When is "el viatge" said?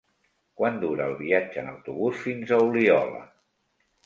1.13-1.61